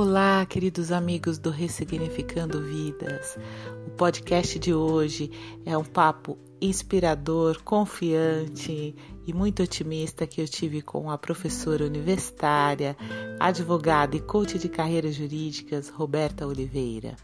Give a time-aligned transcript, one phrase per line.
[0.00, 3.36] Olá, queridos amigos do Ressignificando Vidas.
[3.84, 5.28] O podcast de hoje
[5.66, 8.94] é um papo inspirador, confiante
[9.26, 12.96] e muito otimista que eu tive com a professora universitária,
[13.40, 17.16] advogada e coach de carreiras jurídicas, Roberta Oliveira.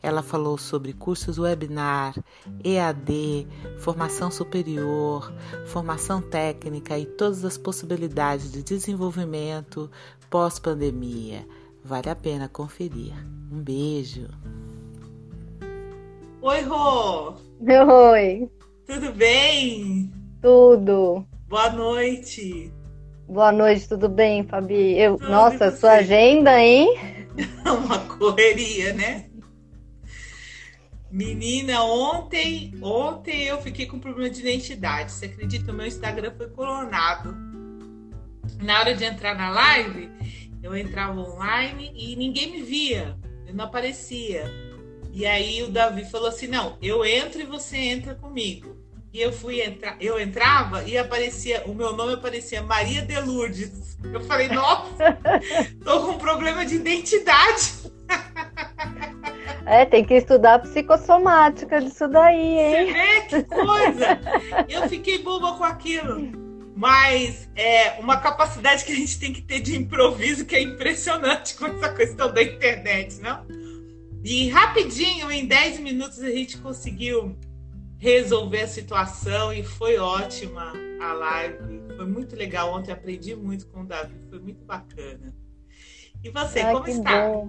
[0.00, 2.14] Ela falou sobre cursos webinar,
[2.62, 3.48] EAD,
[3.80, 5.34] formação superior,
[5.66, 9.90] formação técnica e todas as possibilidades de desenvolvimento
[10.30, 11.44] pós-pandemia.
[11.84, 13.12] Vale a pena conferir.
[13.50, 14.28] Um beijo.
[16.40, 17.34] Oi, Rô.
[18.12, 18.48] Oi.
[18.86, 20.12] Tudo bem?
[20.40, 21.26] Tudo.
[21.48, 22.72] Boa noite.
[23.28, 24.98] Boa noite, tudo bem, Fabi?
[24.98, 26.86] Eu, tudo nossa, sua agenda, hein?
[27.66, 29.26] Uma correria, né?
[31.10, 35.12] Menina, ontem, ontem eu fiquei com problema de identidade.
[35.12, 35.72] Você acredita?
[35.72, 37.36] O meu Instagram foi coronado.
[38.62, 40.10] Na hora de entrar na live,
[40.62, 44.44] eu entrava online e ninguém me via, eu não aparecia.
[45.12, 48.80] E aí o Davi falou assim: não, eu entro e você entra comigo.
[49.12, 53.98] E eu fui entrar, eu entrava e aparecia, o meu nome aparecia Maria de Lourdes.
[54.02, 55.18] Eu falei, nossa,
[55.84, 57.92] tô com um problema de identidade.
[59.66, 62.86] É, tem que estudar psicossomática disso daí, hein?
[62.86, 64.20] Você vê que coisa!
[64.66, 66.41] Eu fiquei boba com aquilo
[66.82, 71.54] mas é uma capacidade que a gente tem que ter de improviso que é impressionante
[71.54, 73.46] com essa questão da internet, não?
[74.24, 77.38] E rapidinho, em 10 minutos, a gente conseguiu
[78.00, 81.82] resolver a situação e foi ótima a live.
[81.94, 82.74] Foi muito legal.
[82.74, 85.32] Ontem aprendi muito com o Davi, foi muito bacana.
[86.24, 87.28] E você, Ai, como está?
[87.28, 87.48] Bom.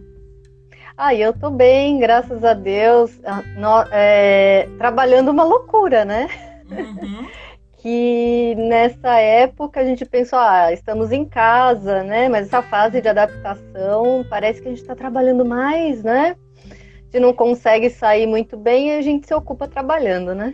[0.95, 3.19] Ah, eu tô bem, graças a Deus.
[3.25, 6.27] Ah, no, é, trabalhando uma loucura, né?
[6.69, 7.27] Uhum.
[7.83, 12.29] que nessa época a gente pensou, ah, estamos em casa, né?
[12.29, 16.37] Mas essa fase de adaptação parece que a gente está trabalhando mais, né?
[16.65, 20.53] A gente não consegue sair muito bem e a gente se ocupa trabalhando, né?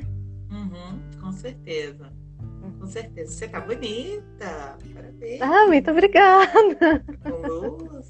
[0.49, 2.11] Uhum, com certeza.
[2.79, 3.31] Com certeza.
[3.31, 4.77] Você tá bonita.
[4.91, 5.39] Parabéns.
[5.39, 7.03] Ah, muito obrigada.
[7.23, 8.09] Com luz.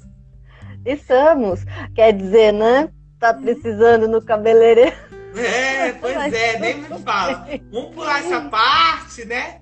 [0.86, 1.60] Estamos.
[1.94, 2.88] Quer dizer, né?
[3.18, 4.96] Tá precisando no cabeleireiro.
[5.36, 7.46] É, pois é, nem me fala.
[7.70, 9.60] Vamos pular essa parte, né?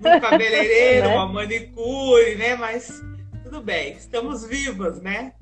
[0.00, 1.14] No cabeleireiro, né?
[1.14, 2.56] uma manicure, né?
[2.56, 3.00] Mas
[3.44, 5.32] tudo bem, estamos vivas, né?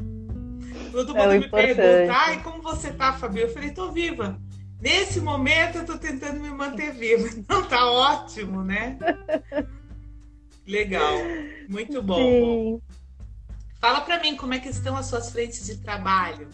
[0.93, 3.43] Todo é mundo é me pergunta, ai, como você tá, Fabio?
[3.43, 4.39] Eu falei, tô viva.
[4.81, 7.29] Nesse momento eu tô tentando me manter viva.
[7.37, 8.99] Então tá ótimo, né?
[10.67, 11.15] Legal.
[11.69, 12.17] Muito bom.
[12.17, 12.83] Sim.
[13.81, 16.49] Fala para mim como é que estão as suas frentes de trabalho.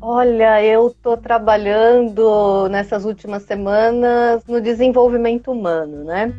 [0.00, 6.32] Olha, eu estou trabalhando nessas últimas semanas no desenvolvimento humano, né?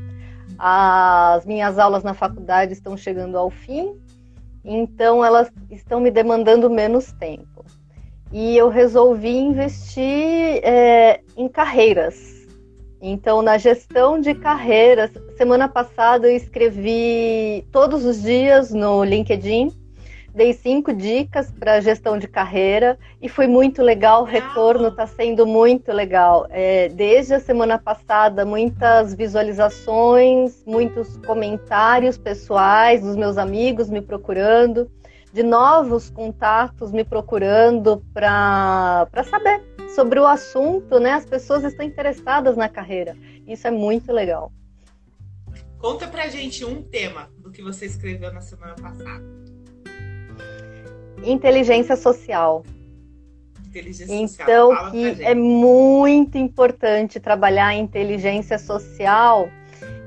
[0.60, 3.96] As minhas aulas na faculdade estão chegando ao fim,
[4.64, 7.66] então elas estão me demandando menos tempo.
[8.32, 12.48] E eu resolvi investir é, em carreiras.
[13.02, 19.87] Então, na gestão de carreiras, semana passada eu escrevi todos os dias no LinkedIn
[20.34, 24.22] dei cinco dicas para gestão de carreira e foi muito legal.
[24.22, 26.46] O retorno está sendo muito legal.
[26.50, 34.90] É, desde a semana passada, muitas visualizações, muitos comentários pessoais dos meus amigos me procurando,
[35.34, 39.64] de novos contatos me procurando para saber
[39.96, 41.14] sobre o assunto, né?
[41.14, 43.16] As pessoas estão interessadas na carreira.
[43.48, 44.52] Isso é muito legal.
[45.80, 49.47] Conta pra gente um tema do que você escreveu na semana passada
[51.24, 52.64] inteligência social.
[53.68, 54.92] Inteligência então, social.
[54.92, 59.50] que é muito importante trabalhar a inteligência social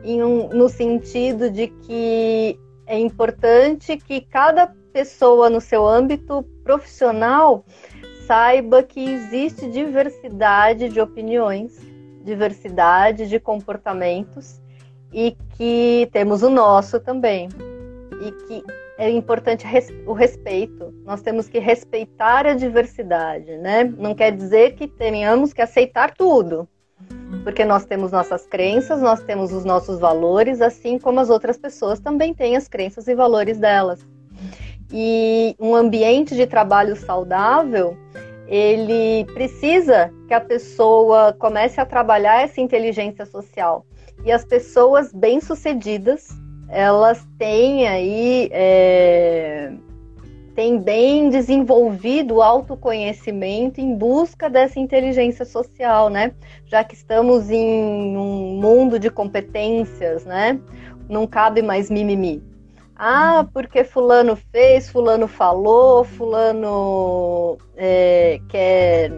[0.04, 7.65] um, no sentido de que é importante que cada pessoa no seu âmbito profissional
[8.27, 11.78] saiba que existe diversidade de opiniões,
[12.25, 14.60] diversidade de comportamentos
[15.13, 17.48] e que temos o nosso também.
[18.22, 18.65] E que
[19.01, 19.67] é importante
[20.07, 20.93] o respeito.
[21.07, 23.83] Nós temos que respeitar a diversidade, né?
[23.83, 26.69] Não quer dizer que tenhamos que aceitar tudo,
[27.43, 31.99] porque nós temos nossas crenças, nós temos os nossos valores, assim como as outras pessoas
[31.99, 34.07] também têm as crenças e valores delas.
[34.93, 37.97] E um ambiente de trabalho saudável,
[38.47, 43.87] ele precisa que a pessoa comece a trabalhar essa inteligência social.
[44.27, 46.29] E as pessoas bem-sucedidas,
[46.71, 49.72] elas têm aí é,
[50.55, 56.33] têm bem desenvolvido o autoconhecimento em busca dessa inteligência social, né?
[56.67, 60.61] Já que estamos em um mundo de competências, né?
[61.09, 62.43] Não cabe mais mimimi.
[62.95, 69.11] Ah, porque fulano fez, fulano falou, fulano é, quer,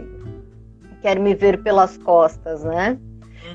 [1.00, 2.96] quer me ver pelas costas, né?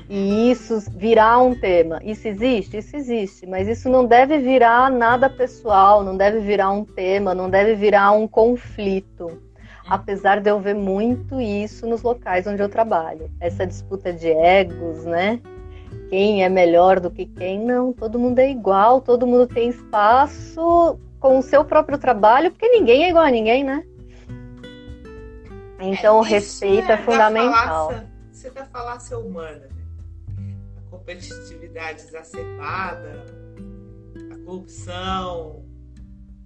[0.08, 2.00] E isso virar um tema.
[2.02, 2.78] Isso existe?
[2.78, 7.50] Isso existe, mas isso não deve virar nada pessoal, não deve virar um tema, não
[7.50, 9.42] deve virar um conflito.
[9.86, 13.30] Apesar de eu ver muito isso nos locais onde eu trabalho.
[13.40, 15.40] Essa disputa de egos, né?
[16.08, 20.98] quem é melhor do que quem, não, todo mundo é igual, todo mundo tem espaço
[21.20, 23.84] com o seu próprio trabalho, porque ninguém é igual a ninguém, né?
[25.80, 27.88] Então, é, o respeito é, é fundamental.
[27.88, 29.68] Falácia, é da falácia humana,
[31.08, 33.24] competitividade exacerbada,
[34.30, 35.66] a corrupção,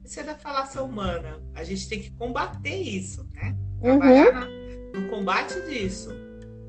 [0.05, 1.43] isso é da falácia humana.
[1.53, 3.57] A gente tem que combater isso, né?
[3.81, 5.01] Trabalhar uhum.
[5.01, 6.11] no combate disso,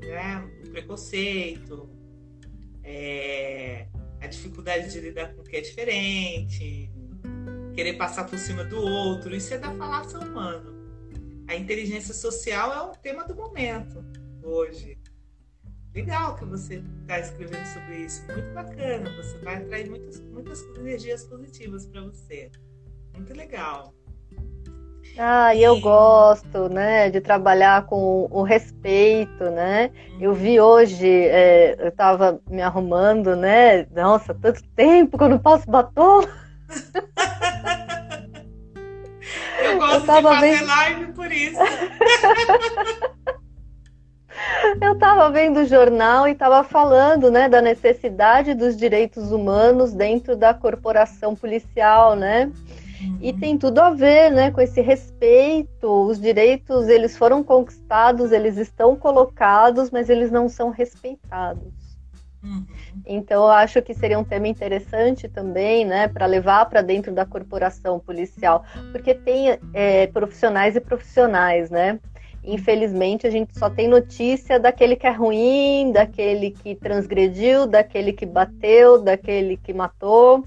[0.00, 0.44] né?
[0.66, 1.88] O preconceito,
[2.82, 3.86] é,
[4.20, 6.90] a dificuldade de lidar com o que é diferente,
[7.74, 10.74] querer passar por cima do outro, isso é da falácia humana.
[11.46, 14.04] A inteligência social é o tema do momento
[14.42, 14.98] hoje.
[15.94, 19.08] Legal que você está escrevendo sobre isso, muito bacana.
[19.16, 22.50] Você vai atrair muitas, muitas energias positivas para você.
[23.14, 23.94] Muito legal.
[25.16, 29.92] Ah, e eu gosto, né, de trabalhar com o respeito, né?
[30.18, 33.86] Eu vi hoje, é, eu estava me arrumando, né?
[33.92, 36.22] Nossa, tanto tempo que eu não passo batom.
[39.62, 40.66] eu gosto eu de fazer vendo...
[40.66, 41.60] live por isso.
[44.80, 50.36] eu estava vendo o jornal e estava falando, né, da necessidade dos direitos humanos dentro
[50.36, 52.50] da corporação policial, né?
[53.20, 55.86] E tem tudo a ver, né, com esse respeito.
[56.06, 61.72] Os direitos, eles foram conquistados, eles estão colocados, mas eles não são respeitados.
[62.42, 62.66] Uhum.
[63.06, 67.24] Então, eu acho que seria um tema interessante também, né, para levar para dentro da
[67.24, 71.98] corporação policial, porque tem é, profissionais e profissionais, né?
[72.46, 78.26] Infelizmente, a gente só tem notícia daquele que é ruim, daquele que transgrediu, daquele que
[78.26, 80.44] bateu, daquele que matou.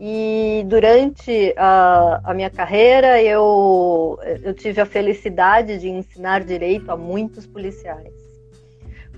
[0.00, 6.96] E durante a, a, minha carreira, eu, eu tive a felicidade de ensinar direito a
[6.96, 8.12] muitos policiais.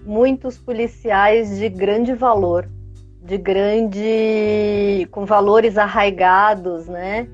[0.04, 2.68] Muitos policiais de grande valor,
[3.22, 5.08] de grande.
[5.10, 7.26] com valores arraigados, né?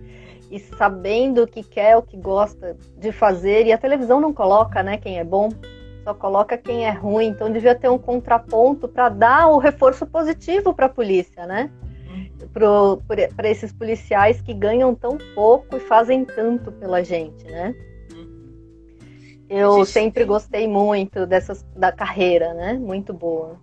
[0.50, 3.66] E sabendo o que quer, o que gosta de fazer.
[3.66, 5.48] E a televisão não coloca, né, quem é bom,
[6.02, 7.28] só coloca quem é ruim.
[7.28, 11.70] Então devia ter um contraponto para dar o reforço positivo para a polícia, né?
[13.36, 17.74] para esses policiais que ganham tão pouco e fazem tanto pela gente, né?
[19.48, 20.26] Eu sempre tem...
[20.26, 22.74] gostei muito dessas da carreira, né?
[22.74, 23.60] Muito boa.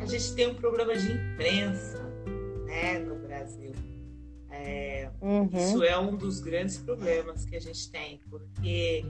[0.00, 2.02] A gente tem um problema de imprensa,
[2.66, 3.25] né, no.
[4.66, 5.48] É, uhum.
[5.52, 9.04] Isso é um dos grandes problemas que a gente tem, porque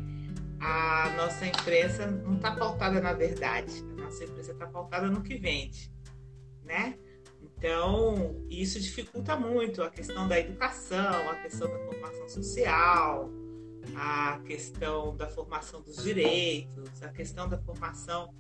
[0.61, 3.83] a nossa imprensa não está pautada na verdade.
[3.93, 5.91] A nossa imprensa está pautada no que vende,
[6.63, 6.99] né?
[7.43, 13.31] Então, isso dificulta muito a questão da educação, a questão da formação social,
[13.95, 18.35] a questão da formação dos direitos, a questão da formação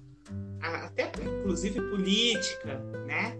[0.60, 3.38] até inclusive política, né?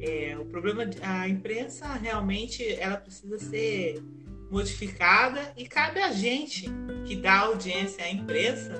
[0.00, 4.02] É, o problema a imprensa realmente ela precisa ser
[4.50, 6.66] modificada e cabe a gente
[7.06, 8.74] que dá audiência à imprensa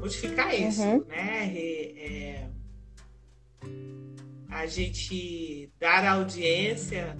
[0.00, 1.04] modificar isso, uhum.
[1.06, 1.56] né?
[1.56, 2.48] É,
[4.48, 7.16] a gente dar audiência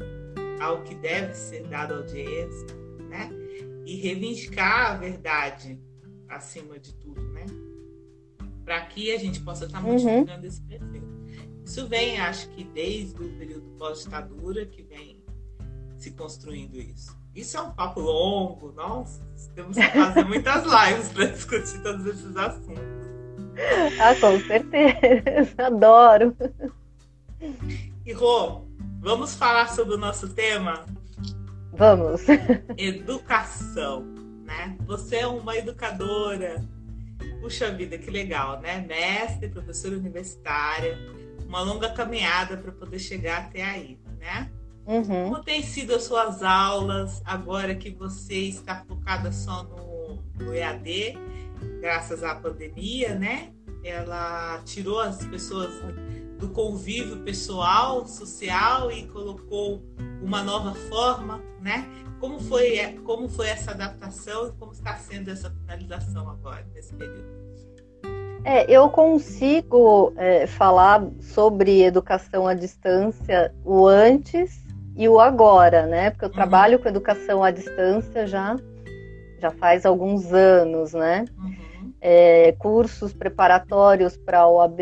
[0.60, 2.66] ao que deve ser dado audiência,
[3.08, 3.30] né?
[3.86, 5.78] E reivindicar a verdade
[6.28, 7.46] acima de tudo, né?
[8.64, 10.46] Para que a gente possa estar tá modificando uhum.
[10.46, 11.17] esse perfil.
[11.68, 15.22] Isso vem, acho que desde o período pós-ditadura que vem
[15.98, 17.14] se construindo isso.
[17.34, 19.20] Isso é um papo longo, nossa,
[19.54, 22.82] temos que fazer muitas lives para discutir todos esses assuntos.
[24.00, 26.34] Ah, com certeza, adoro.
[28.06, 28.62] E Rô,
[29.00, 30.86] vamos falar sobre o nosso tema?
[31.74, 32.22] Vamos.
[32.78, 34.06] Educação,
[34.46, 34.74] né?
[34.86, 36.64] Você é uma educadora.
[37.42, 38.80] Puxa vida, que legal, né?
[38.88, 40.98] Mestre, professora universitária,
[41.48, 44.50] uma longa caminhada para poder chegar até aí, né?
[44.86, 45.30] Uhum.
[45.30, 51.18] Como tem sido as suas aulas agora que você está focada só no, no EAD,
[51.80, 53.52] graças à pandemia, né?
[53.82, 55.72] Ela tirou as pessoas
[56.38, 59.82] do convívio pessoal, social e colocou
[60.22, 61.86] uma nova forma, né?
[62.20, 67.47] Como foi, como foi essa adaptação e como está sendo essa finalização agora, nesse período?
[68.50, 74.64] É, eu consigo é, falar sobre educação à distância o antes
[74.96, 76.08] e o agora, né?
[76.08, 76.34] Porque eu uhum.
[76.34, 78.56] trabalho com educação à distância já,
[79.38, 81.26] já faz alguns anos, né?
[81.36, 81.92] Uhum.
[82.00, 84.80] É, cursos preparatórios para a OAB,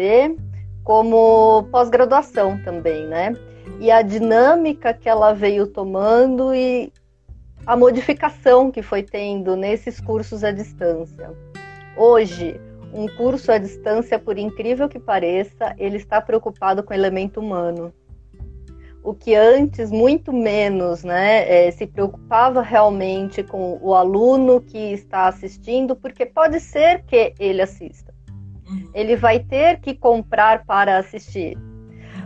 [0.85, 3.35] como pós-graduação também, né?
[3.81, 6.93] E a dinâmica que ela veio tomando e
[7.67, 11.33] a modificação que foi tendo nesses cursos à distância.
[11.97, 12.61] Hoje,
[12.93, 17.93] um curso à distância, por incrível que pareça, ele está preocupado com o elemento humano.
[19.03, 25.29] O que antes, muito menos, né, é, se preocupava realmente com o aluno que está
[25.29, 28.13] assistindo, porque pode ser que ele assista.
[28.69, 28.91] Uhum.
[28.93, 31.57] Ele vai ter que comprar para assistir.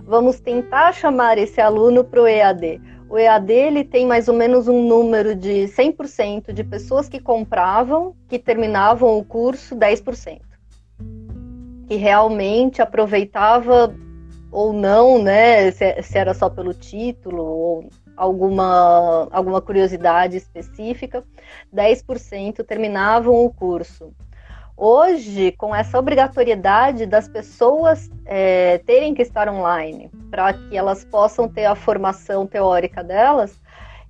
[0.04, 2.80] Vamos tentar chamar esse aluno para o EAD.
[3.10, 8.14] O EAD ele tem mais ou menos um número de 100% de pessoas que compravam,
[8.26, 10.49] que terminavam o curso 10%
[11.90, 13.92] que realmente aproveitava
[14.52, 15.72] ou não, né?
[15.72, 21.24] Se, se, era só pelo título ou alguma, alguma curiosidade específica,
[21.74, 24.12] 10% terminavam o curso.
[24.76, 31.48] Hoje, com essa obrigatoriedade das pessoas é, terem que estar online para que elas possam
[31.48, 33.60] ter a formação teórica delas,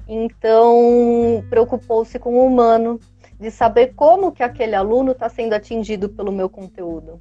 [0.07, 3.01] então preocupou-se com o humano,
[3.41, 7.19] de saber como que aquele aluno está sendo atingido pelo meu conteúdo.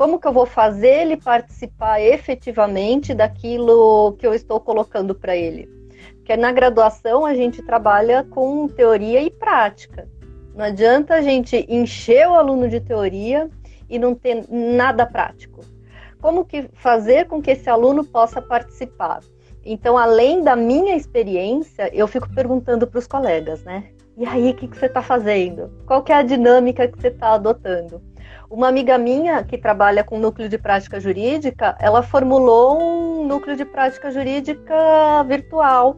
[0.00, 5.68] Como que eu vou fazer ele participar efetivamente daquilo que eu estou colocando para ele?
[6.14, 10.08] Porque na graduação a gente trabalha com teoria e prática.
[10.54, 13.50] Não adianta a gente encher o aluno de teoria
[13.90, 15.60] e não ter nada prático.
[16.18, 19.20] Como que fazer com que esse aluno possa participar?
[19.62, 23.90] Então, além da minha experiência, eu fico perguntando para os colegas, né?
[24.16, 25.70] E aí, o que, que você está fazendo?
[25.84, 28.00] Qual que é a dinâmica que você está adotando?
[28.50, 33.64] Uma amiga minha que trabalha com núcleo de prática jurídica, ela formulou um núcleo de
[33.64, 35.96] prática jurídica virtual,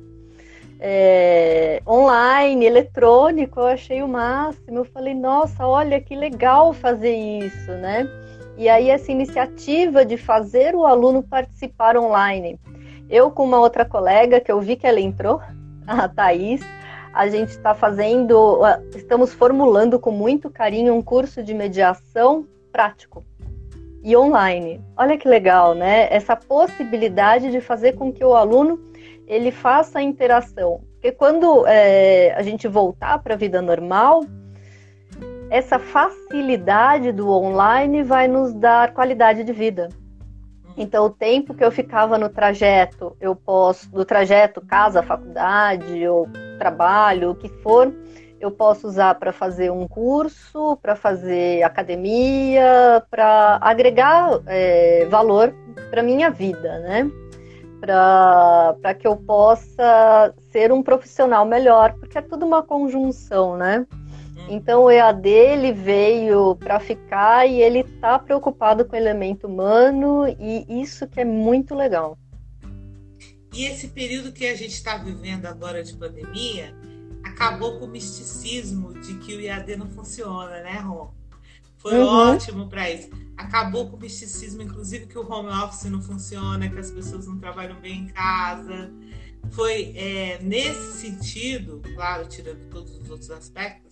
[0.78, 3.58] é, online, eletrônico.
[3.58, 4.80] Eu achei o máximo.
[4.80, 8.06] Eu falei, nossa, olha que legal fazer isso, né?
[8.58, 12.60] E aí essa iniciativa de fazer o aluno participar online.
[13.08, 15.40] Eu com uma outra colega que eu vi que ela entrou,
[15.86, 16.60] a Thaís,
[17.12, 18.60] a gente está fazendo,
[18.94, 23.24] estamos formulando com muito carinho um curso de mediação prático
[24.02, 24.80] e online.
[24.96, 26.08] Olha que legal, né?
[26.10, 28.80] Essa possibilidade de fazer com que o aluno
[29.26, 30.80] ele faça a interação.
[30.94, 34.24] Porque quando é, a gente voltar para a vida normal,
[35.50, 39.88] essa facilidade do online vai nos dar qualidade de vida.
[40.76, 46.26] Então, o tempo que eu ficava no trajeto, eu posso, do trajeto casa, faculdade ou
[46.58, 47.92] trabalho, o que for,
[48.40, 55.54] eu posso usar para fazer um curso, para fazer academia, para agregar é, valor
[55.90, 57.10] para minha vida, né?
[57.80, 63.86] Para que eu possa ser um profissional melhor, porque é tudo uma conjunção, né?
[64.48, 70.26] Então o EAD ele veio para ficar e ele está preocupado com o elemento humano
[70.38, 72.18] e isso que é muito legal.
[73.54, 76.74] E esse período que a gente está vivendo agora de pandemia
[77.22, 81.12] acabou com o misticismo de que o EAD não funciona, né, Ron?
[81.76, 82.06] Foi uhum.
[82.06, 83.10] ótimo para isso.
[83.36, 87.38] Acabou com o misticismo, inclusive que o home office não funciona, que as pessoas não
[87.38, 88.92] trabalham bem em casa.
[89.50, 93.91] Foi é, nesse sentido, claro, tirando todos os outros aspectos,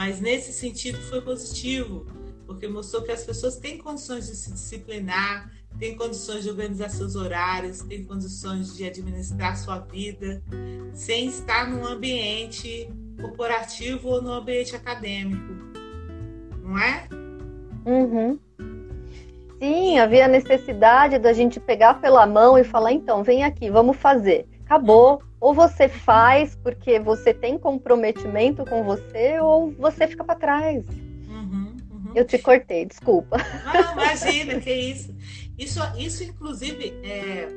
[0.00, 2.06] mas nesse sentido foi positivo,
[2.46, 7.16] porque mostrou que as pessoas têm condições de se disciplinar, têm condições de organizar seus
[7.16, 10.42] horários, têm condições de administrar sua vida,
[10.94, 12.88] sem estar num ambiente
[13.20, 15.52] corporativo ou no ambiente acadêmico.
[16.62, 17.06] Não é?
[17.84, 18.38] Uhum.
[19.58, 24.48] Sim, havia necessidade da gente pegar pela mão e falar: então, vem aqui, vamos fazer.
[24.64, 30.84] Acabou, ou você faz porque você tem comprometimento com você, ou você fica para trás.
[31.28, 32.12] Uhum, uhum.
[32.14, 33.38] Eu te cortei, desculpa.
[33.64, 35.16] Não, imagina, que isso.
[35.58, 37.48] Isso, isso inclusive, é,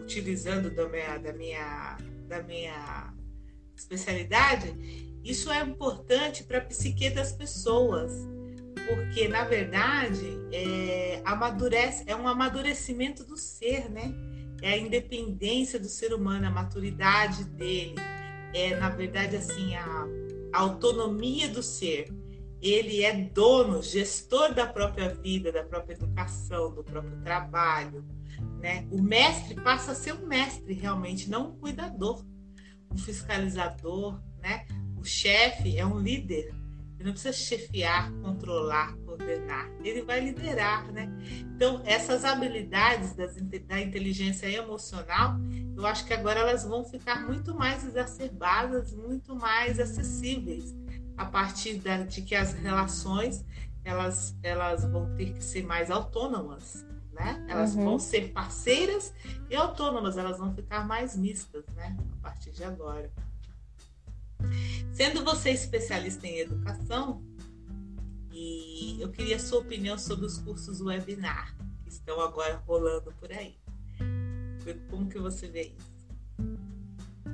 [0.00, 3.12] utilizando da minha, da, minha, da minha
[3.76, 4.74] especialidade,
[5.22, 8.12] isso é importante para a psique das pessoas.
[8.86, 14.14] Porque, na verdade, é, amadurece, é um amadurecimento do ser, né?
[14.62, 17.94] É a independência do ser humano, a maturidade dele,
[18.54, 20.06] é na verdade assim a,
[20.52, 22.08] a autonomia do ser.
[22.60, 28.04] Ele é dono, gestor da própria vida, da própria educação, do próprio trabalho,
[28.60, 28.84] né?
[28.90, 32.24] O mestre passa a ser um mestre realmente, não um cuidador,
[32.90, 34.66] um fiscalizador, né?
[34.96, 36.52] O chefe é um líder,
[36.98, 39.70] Ele não precisa chefiar, controlar, coordenar.
[39.84, 41.08] Ele vai liderar, né?
[41.54, 45.36] Então, essas habilidades das, da inteligência emocional,
[45.76, 50.76] eu acho que agora elas vão ficar muito mais exacerbadas, muito mais acessíveis
[51.16, 53.44] a partir da, de que as relações
[53.84, 57.44] elas, elas vão ter que ser mais autônomas, né?
[57.48, 57.84] Elas uhum.
[57.84, 59.12] vão ser parceiras
[59.48, 61.96] e autônomas, elas vão ficar mais mistas, né?
[62.18, 63.10] A partir de agora.
[64.92, 67.22] Sendo você especialista em educação,
[68.32, 73.32] e eu queria a sua opinião sobre os cursos webinar que estão agora rolando por
[73.32, 73.56] aí.
[74.90, 75.98] Como que você vê isso?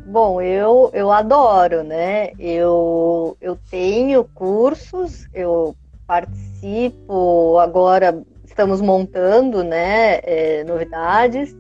[0.07, 2.33] Bom, eu, eu adoro, né?
[2.39, 5.75] Eu, eu tenho cursos, eu
[6.07, 11.57] participo, agora estamos montando, né, é, novidades,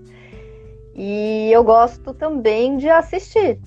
[0.95, 3.59] e eu gosto também de assistir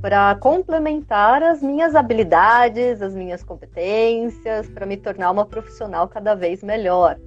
[0.00, 6.62] para complementar as minhas habilidades, as minhas competências, para me tornar uma profissional cada vez
[6.62, 7.18] melhor.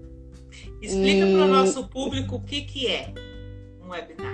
[0.82, 1.34] Explica e...
[1.34, 3.14] para o nosso público o que, que é
[3.84, 4.34] um webinar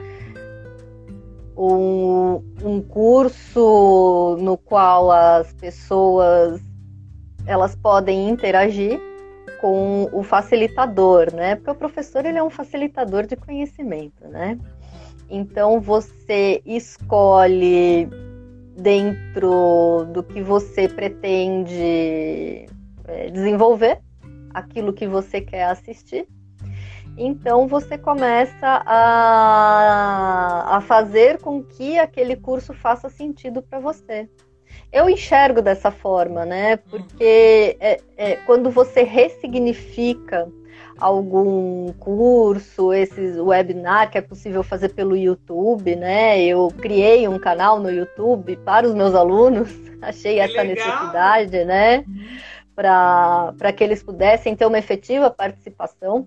[1.60, 6.62] um, um curso no qual as pessoas
[7.46, 8.98] elas podem interagir
[9.60, 11.56] com o facilitador, né?
[11.56, 14.58] Porque o professor ele é um facilitador de conhecimento, né?
[15.30, 18.08] Então você escolhe
[18.80, 22.66] dentro do que você pretende
[23.08, 24.00] é, desenvolver,
[24.54, 26.28] aquilo que você quer assistir
[27.22, 34.30] então você começa a, a fazer com que aquele curso faça sentido para você.
[34.90, 36.78] Eu enxergo dessa forma, né?
[36.78, 40.50] Porque é, é, quando você ressignifica
[41.00, 46.42] algum curso, esses webinar que é possível fazer pelo YouTube, né?
[46.42, 49.70] Eu criei um canal no YouTube para os meus alunos,
[50.02, 50.86] achei que essa legal.
[50.86, 52.04] necessidade, né?
[52.76, 56.26] Para que eles pudessem ter uma efetiva participação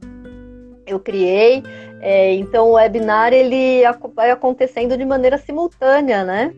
[0.86, 1.62] eu criei.
[2.00, 3.82] É, então o webinar ele
[4.14, 6.52] vai acontecendo de maneira simultânea, né?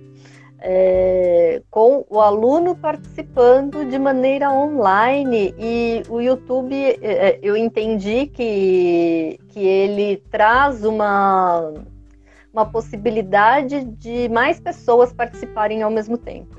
[0.66, 8.28] É, com o aluno participando de maneira online e o YouTube é, é, eu entendi
[8.28, 11.70] que, que ele traz uma,
[12.50, 16.56] uma possibilidade de mais pessoas participarem ao mesmo tempo.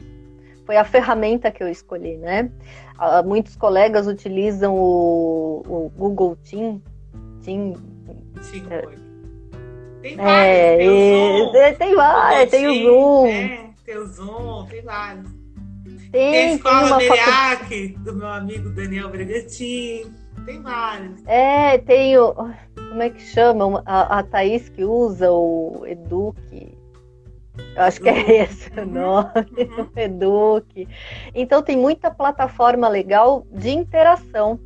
[0.68, 2.52] Foi a ferramenta que eu escolhi, né?
[3.26, 6.80] Muitos colegas utilizam o, o Google Team
[7.46, 7.76] Sim.
[8.41, 8.82] Sim, é.
[10.02, 11.56] Tem é, vários.
[11.56, 13.75] É, tem, vários, tem o Zoom.
[13.86, 15.32] Tem o Zoom, tem vários.
[16.12, 20.12] Tem, tem a escola Meriac, do meu amigo Daniel Bregantin.
[20.43, 21.21] Tem vários.
[21.28, 22.34] É, tem o.
[22.34, 23.84] Como é que chama?
[23.86, 26.76] A, a Thaís que usa o Eduque.
[27.76, 29.89] Eu acho que é esse o nome, uhum.
[29.95, 30.88] Eduque.
[31.34, 34.60] Então tem muita plataforma legal de interação.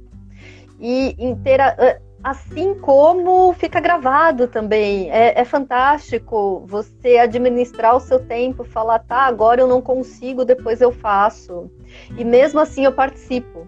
[0.80, 1.76] E intera
[2.24, 5.10] Assim como fica gravado também.
[5.10, 10.82] É, é, fantástico você administrar o seu tempo, falar, tá, agora eu não consigo, depois
[10.82, 11.72] eu faço.
[12.18, 13.68] E mesmo assim eu participo.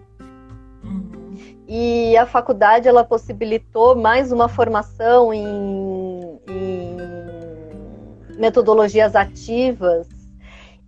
[1.66, 6.96] E a faculdade ela possibilitou mais uma formação em, em
[8.36, 10.06] metodologias ativas.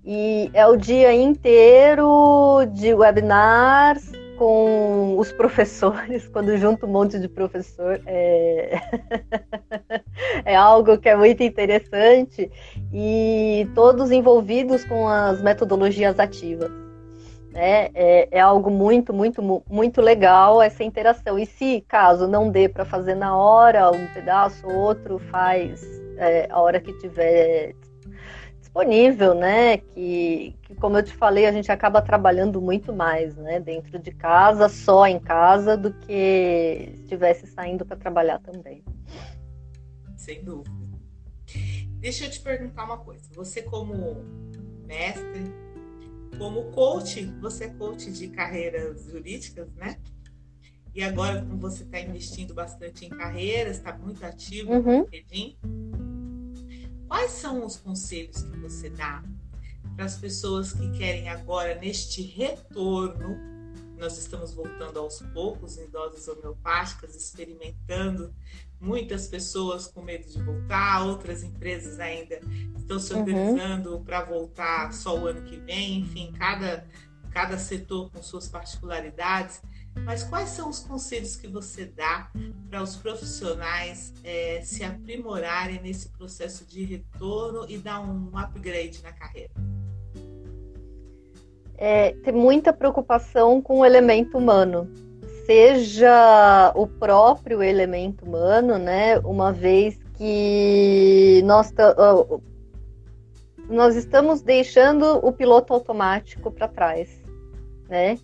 [0.05, 7.29] E é o dia inteiro de webinars, com os professores, quando junto um monte de
[7.29, 8.79] professor, é,
[10.45, 12.51] é algo que é muito interessante
[12.93, 16.71] e todos envolvidos com as metodologias ativas.
[17.53, 17.89] Né?
[17.95, 21.39] É, é algo muito, muito, muito legal essa interação.
[21.39, 25.81] E se caso não dê para fazer na hora, um pedaço ou outro, faz
[26.19, 27.75] é, a hora que tiver
[28.75, 29.79] disponível, né?
[29.79, 33.61] Que, que, como eu te falei, a gente acaba trabalhando muito mais, né?
[33.61, 38.83] Dentro de casa, só em casa, do que estivesse saindo para trabalhar também.
[40.17, 40.75] Sem dúvida.
[42.01, 43.25] Deixa eu te perguntar uma coisa.
[43.35, 44.25] Você como
[44.85, 45.45] mestre,
[46.37, 49.97] como coach, você é coach de carreiras jurídicas, né?
[50.95, 54.99] E agora, como você está investindo bastante em carreiras, está muito ativo uhum.
[54.99, 55.59] no LinkedIn,
[57.15, 59.23] Quais são os conselhos que você dá
[59.95, 63.39] para as pessoas que querem agora, neste retorno,
[63.97, 68.35] nós estamos voltando aos poucos em doses homeopáticas, experimentando,
[68.81, 72.41] muitas pessoas com medo de voltar, outras empresas ainda
[72.77, 73.21] estão se uhum.
[73.21, 74.05] organizando uhum.
[74.05, 76.85] para voltar só o ano que vem, enfim, cada,
[77.31, 79.63] cada setor com suas particularidades.
[79.97, 82.31] Mas quais são os conselhos que você dá
[82.69, 89.13] para os profissionais é, se aprimorarem nesse processo de retorno e dar um upgrade na
[89.13, 89.53] carreira?
[91.77, 94.89] é ter muita preocupação com o elemento humano,
[95.47, 99.19] seja o próprio elemento humano, né?
[99.19, 101.73] Uma vez que nós,
[103.69, 107.11] nós estamos deixando o piloto automático para trás,
[107.89, 108.19] né?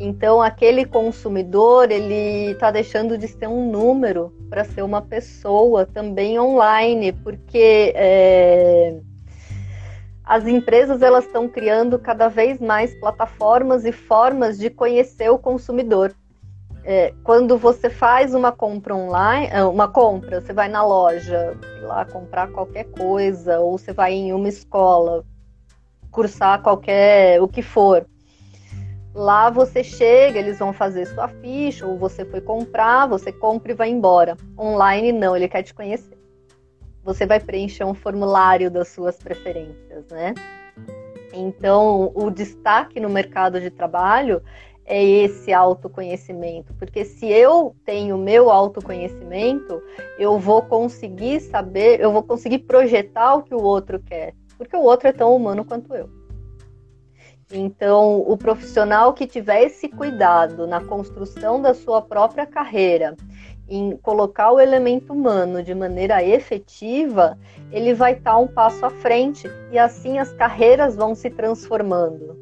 [0.00, 6.40] Então aquele consumidor ele está deixando de ser um número para ser uma pessoa também
[6.40, 8.98] online, porque é,
[10.24, 16.14] as empresas elas estão criando cada vez mais plataformas e formas de conhecer o consumidor
[16.84, 21.82] é, quando você faz uma compra online, é, uma compra, você vai na loja, sei
[21.82, 25.24] lá, comprar qualquer coisa, ou você vai em uma escola,
[26.10, 28.06] cursar qualquer, o que for.
[29.14, 33.74] Lá você chega, eles vão fazer sua ficha, ou você foi comprar, você compra e
[33.74, 34.36] vai embora.
[34.58, 36.16] Online não, ele quer te conhecer.
[37.02, 40.34] Você vai preencher um formulário das suas preferências, né?
[41.32, 44.42] Então, o destaque no mercado de trabalho
[44.84, 49.80] é esse autoconhecimento, porque se eu tenho meu autoconhecimento,
[50.18, 54.82] eu vou conseguir saber, eu vou conseguir projetar o que o outro quer, porque o
[54.82, 56.19] outro é tão humano quanto eu.
[57.52, 63.16] Então, o profissional que tiver esse cuidado na construção da sua própria carreira,
[63.68, 67.38] em colocar o elemento humano de maneira efetiva,
[67.70, 72.36] ele vai estar um passo à frente e assim as carreiras vão se transformando,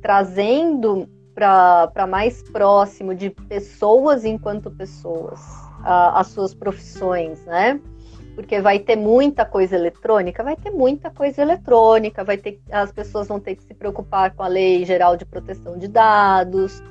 [0.00, 5.40] trazendo para mais próximo de pessoas enquanto pessoas,
[5.82, 7.80] a, as suas profissões, né?
[8.36, 13.26] Porque vai ter muita coisa eletrônica, vai ter muita coisa eletrônica, vai ter, as pessoas
[13.26, 16.82] vão ter que se preocupar com a lei geral de proteção de dados,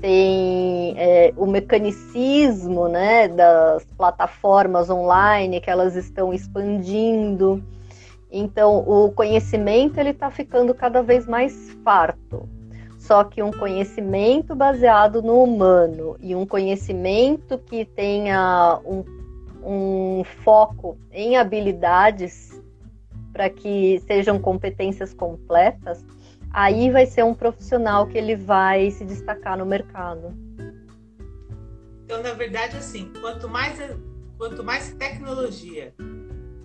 [0.00, 7.62] tem é, o mecanicismo né, das plataformas online que elas estão expandindo.
[8.32, 12.48] Então, o conhecimento ele está ficando cada vez mais farto.
[12.98, 19.04] Só que um conhecimento baseado no humano e um conhecimento que tenha um,
[19.62, 22.60] um foco em habilidades
[23.32, 26.04] para que sejam competências completas,
[26.52, 30.34] aí vai ser um profissional que ele vai se destacar no mercado.
[32.04, 33.78] Então, na verdade, assim, quanto mais,
[34.36, 35.94] quanto mais tecnologia,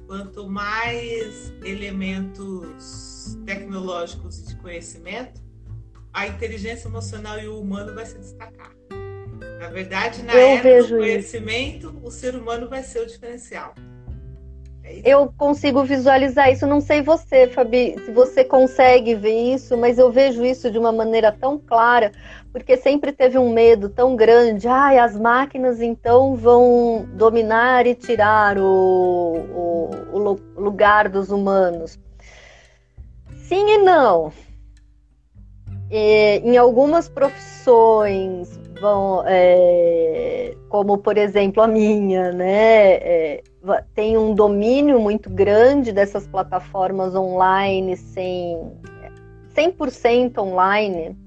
[0.07, 5.39] quanto mais elementos tecnológicos de conhecimento,
[6.11, 8.71] a inteligência emocional e o humano vai se destacar.
[9.65, 11.99] Na verdade, na eu era do conhecimento, isso.
[12.03, 13.73] o ser humano vai ser o diferencial.
[14.83, 16.67] É eu consigo visualizar isso.
[16.67, 20.91] Não sei você, Fabi, se você consegue ver isso, mas eu vejo isso de uma
[20.91, 22.11] maneira tão clara,
[22.51, 24.67] porque sempre teve um medo tão grande.
[24.67, 30.19] Ai, as máquinas então vão dominar e tirar o, o,
[30.55, 31.97] o lugar dos humanos.
[33.47, 34.31] Sim e não
[35.91, 43.43] em algumas profissões vão, é, como por exemplo a minha, né, é,
[43.93, 48.71] tem um domínio muito grande dessas plataformas online sem
[49.55, 51.17] 100% online,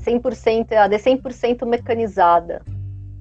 [0.00, 2.62] 100% AD, 100% mecanizada.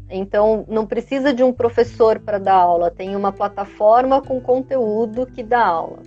[0.10, 5.44] Então, não precisa de um professor para dar aula, tem uma plataforma com conteúdo que
[5.44, 6.00] dá aula.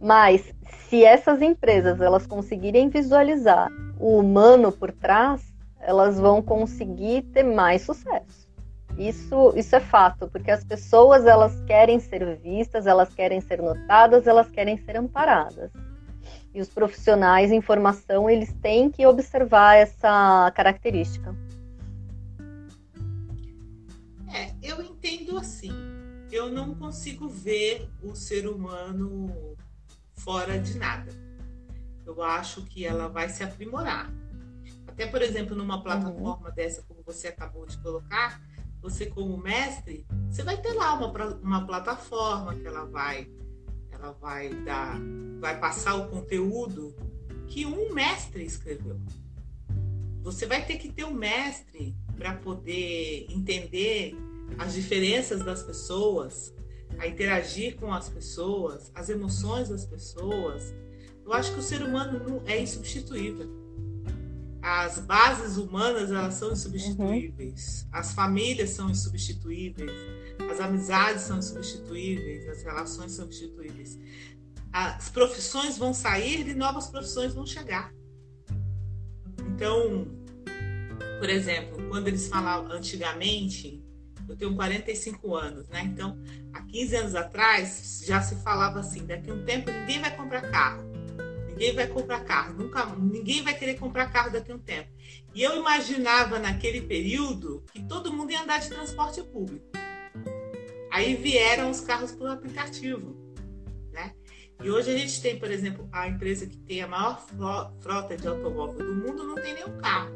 [0.00, 0.54] Mas
[0.88, 5.47] se essas empresas elas conseguirem visualizar o humano por trás,
[5.88, 8.46] elas vão conseguir ter mais sucesso.
[8.98, 14.26] Isso, isso é fato, porque as pessoas elas querem ser vistas, elas querem ser notadas,
[14.26, 15.70] elas querem ser amparadas.
[16.52, 21.34] E os profissionais em formação eles têm que observar essa característica.
[24.30, 25.72] É, eu entendo assim.
[26.30, 29.56] Eu não consigo ver o ser humano
[30.12, 31.10] fora de nada.
[32.04, 34.12] Eu acho que ela vai se aprimorar.
[34.88, 36.54] Até, por exemplo, numa plataforma uhum.
[36.54, 38.40] dessa, como você acabou de colocar,
[38.80, 43.30] você como mestre, você vai ter lá uma, uma plataforma que ela vai,
[43.90, 44.98] ela vai dar,
[45.40, 46.94] vai passar o conteúdo
[47.46, 49.00] que um mestre escreveu.
[50.22, 54.16] Você vai ter que ter um mestre para poder entender
[54.58, 56.54] as diferenças das pessoas,
[56.98, 60.74] a interagir com as pessoas, as emoções das pessoas,
[61.24, 63.57] eu acho que o ser humano é insubstituível.
[64.60, 67.88] As bases humanas elas são insubstituíveis, uhum.
[67.92, 69.92] as famílias são insubstituíveis,
[70.50, 73.98] as amizades são insubstituíveis, as relações são insubstituíveis.
[74.72, 77.92] As profissões vão sair e novas profissões vão chegar.
[79.46, 80.06] Então,
[81.18, 83.82] por exemplo, quando eles falavam antigamente,
[84.28, 85.82] eu tenho 45 anos, né?
[85.84, 86.18] Então,
[86.52, 90.42] há 15 anos atrás já se falava assim: daqui a um tempo ninguém vai comprar
[90.50, 90.82] carro,
[91.58, 94.88] ninguém vai comprar carro, nunca, ninguém vai querer comprar carro daqui a um tempo.
[95.34, 99.66] E eu imaginava naquele período que todo mundo ia andar de transporte público.
[100.92, 103.16] Aí vieram os carros por aplicativo,
[103.90, 104.14] né?
[104.62, 107.26] E hoje a gente tem, por exemplo, a empresa que tem a maior
[107.80, 110.12] frota de automóvel do mundo não tem nenhum carro.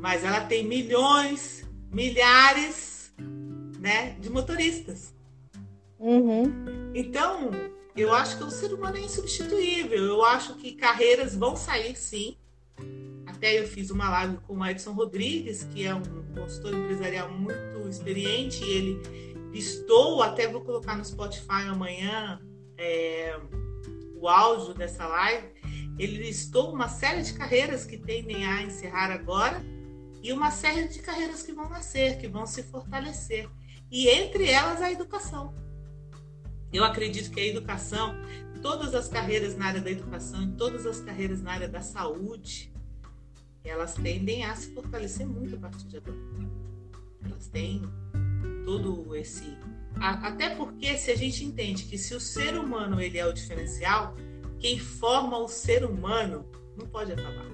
[0.00, 3.14] Mas ela tem milhões, milhares,
[3.78, 5.14] né, de motoristas.
[5.98, 6.44] Uhum.
[6.94, 7.50] Então,
[7.96, 10.04] eu acho que o ser humano é insubstituível.
[10.04, 12.36] Eu acho que carreiras vão sair sim.
[13.26, 16.02] Até eu fiz uma live com o Edson Rodrigues, que é um
[16.34, 18.64] consultor empresarial muito experiente.
[18.64, 19.02] E ele
[19.52, 22.40] listou, até vou colocar no Spotify amanhã
[22.76, 23.38] é,
[24.16, 25.48] o áudio dessa live.
[25.96, 29.64] Ele listou uma série de carreiras que tendem a encerrar agora
[30.20, 33.48] e uma série de carreiras que vão nascer, que vão se fortalecer.
[33.88, 35.54] E entre elas a educação.
[36.74, 38.16] Eu acredito que a educação,
[38.60, 42.72] todas as carreiras na área da educação e todas as carreiras na área da saúde,
[43.62, 46.18] elas tendem a se fortalecer muito a partir de agora.
[47.24, 47.80] Elas têm
[48.64, 49.56] todo esse
[50.00, 54.14] até porque se a gente entende que se o ser humano ele é o diferencial,
[54.58, 56.44] quem forma o ser humano
[56.76, 57.46] não pode acabar.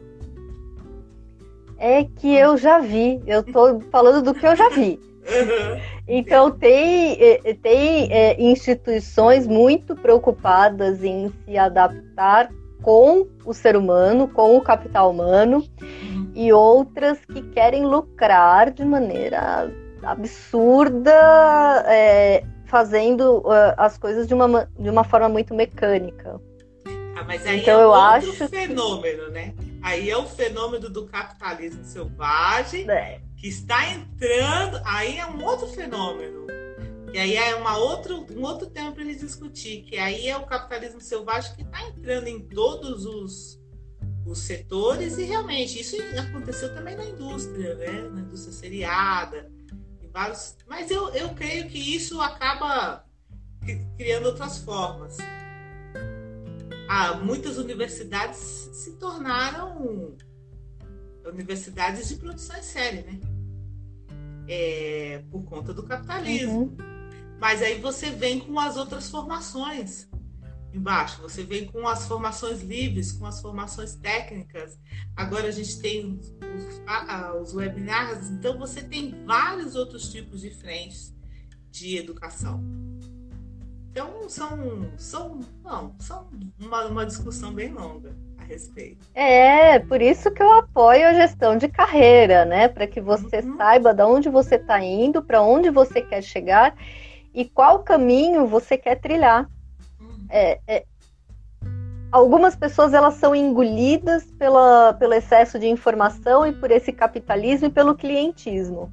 [1.76, 4.98] É que eu já vi, eu tô falando do que eu já vi.
[6.08, 7.16] Então, tem,
[7.62, 12.50] tem é, instituições muito preocupadas em se adaptar
[12.82, 16.32] com o ser humano, com o capital humano, uhum.
[16.34, 19.70] e outras que querem lucrar de maneira
[20.02, 21.12] absurda,
[21.86, 26.40] é, fazendo uh, as coisas de uma, de uma forma muito mecânica.
[27.16, 29.30] Ah, mas aí então, é eu outro acho fenômeno, que...
[29.32, 29.54] né?
[29.82, 35.66] Aí é o fenômeno do capitalismo selvagem, é que está entrando, aí é um outro
[35.68, 36.46] fenômeno.
[37.12, 40.36] E aí é uma outro, um outro tema para a gente discutir, que aí é
[40.36, 43.58] o capitalismo selvagem que está entrando em todos os,
[44.26, 48.02] os setores e realmente isso aconteceu também na indústria, né?
[48.10, 49.50] na indústria seriada,
[50.02, 50.56] em vários.
[50.68, 53.06] Mas eu, eu creio que isso acaba
[53.96, 55.16] criando outras formas.
[56.88, 60.14] Ah, muitas universidades se tornaram
[61.26, 63.20] universidades de produção em série, né?
[64.48, 66.60] É, por conta do capitalismo.
[66.60, 66.76] Uhum.
[67.38, 70.08] Mas aí você vem com as outras formações
[70.72, 74.78] embaixo, você vem com as formações livres, com as formações técnicas.
[75.16, 76.82] Agora a gente tem os,
[77.40, 81.14] os webinars, então você tem vários outros tipos de frentes
[81.70, 82.62] de educação.
[83.90, 86.28] Então são, são, não, são
[86.60, 88.14] uma, uma discussão bem longa
[88.50, 89.06] respeito.
[89.14, 92.68] É, por isso que eu apoio a gestão de carreira, né?
[92.68, 93.56] Para que você uhum.
[93.56, 96.74] saiba de onde você está indo, para onde você quer chegar
[97.32, 99.48] e qual caminho você quer trilhar.
[100.00, 100.26] Uhum.
[100.28, 100.84] É, é,
[102.10, 107.70] algumas pessoas elas são engolidas pela, pelo excesso de informação e por esse capitalismo e
[107.70, 108.92] pelo clientismo.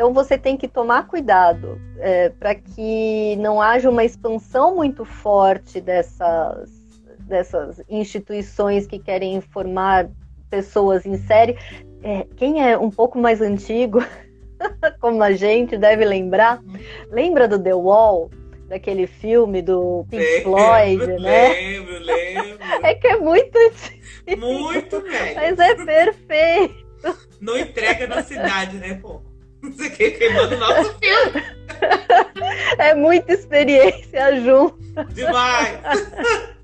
[0.00, 5.78] Então você tem que tomar cuidado é, para que não haja uma expansão muito forte
[5.78, 6.70] dessas
[7.18, 10.08] dessas instituições que querem formar
[10.48, 11.54] pessoas em série.
[12.02, 14.02] É, quem é um pouco mais antigo,
[15.02, 16.62] como a gente, deve lembrar.
[17.10, 18.30] Lembra do The Wall?
[18.68, 21.48] Daquele filme do Pink lembro, Floyd, né?
[21.52, 22.58] Lembro, lembro.
[22.82, 24.46] É que é muito antigo.
[24.46, 25.34] Muito velho.
[25.34, 26.86] Mas é perfeito.
[27.38, 29.20] Não entrega na cidade, né, pô?
[29.76, 31.60] Você quer queimando o nosso filme.
[32.78, 34.78] É muita experiência junto.
[35.14, 35.78] Demais.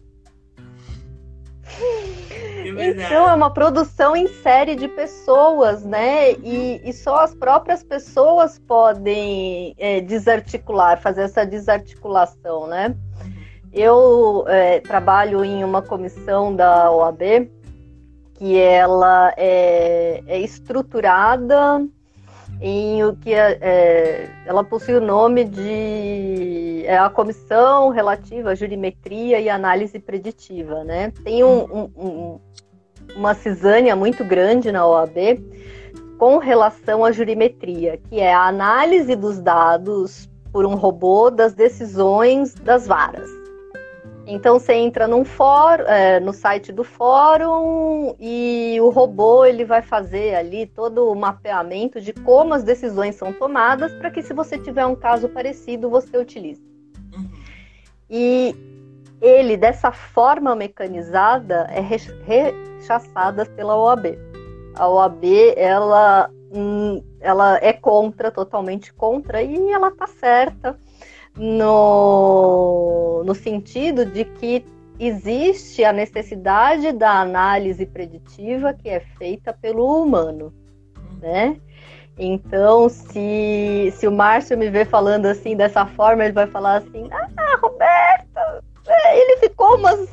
[2.78, 6.32] então é uma produção em série de pessoas, né?
[6.32, 12.94] E, e só as próprias pessoas podem é, desarticular, fazer essa desarticulação, né?
[13.72, 17.50] Eu é, trabalho em uma comissão da OAB
[18.35, 21.87] que ela é, é estruturada
[22.61, 28.55] em o que é, é, ela possui o nome de é a comissão relativa à
[28.55, 31.12] jurimetria e análise preditiva, né?
[31.25, 32.40] Tem um, um, um,
[33.16, 35.16] uma cisânia muito grande na OAB
[36.19, 42.55] com relação à jurimetria, que é a análise dos dados por um robô das decisões
[42.55, 43.29] das varas.
[44.27, 49.83] Então você entra num fórum, é, no site do fórum e o robô ele vai
[49.83, 54.59] fazer ali todo o mapeamento de como as decisões são tomadas para que se você
[54.59, 56.61] tiver um caso parecido você utilize.
[57.17, 57.31] Uhum.
[58.11, 58.57] E
[59.23, 64.19] ele dessa forma mecanizada é rechaçada pela OAB.
[64.75, 65.25] A OAB
[65.57, 70.77] ela hum, ela é contra, totalmente contra e ela tá certa
[71.37, 74.64] no, no sentido de que
[74.99, 80.53] existe a necessidade da análise preditiva que é feita pelo humano,
[81.20, 81.57] né?
[82.18, 87.11] Então, se, se o Márcio me ver falando assim, dessa forma, ele vai falar assim:
[87.12, 90.09] Ah, Roberta, é, ele ficou umas,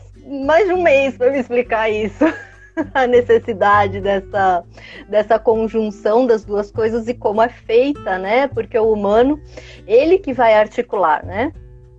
[0.45, 2.25] mais de um mês para me explicar isso.
[2.93, 4.63] a necessidade dessa,
[5.09, 8.47] dessa conjunção das duas coisas e como é feita, né?
[8.47, 9.39] Porque o humano,
[9.87, 11.51] ele que vai articular, né?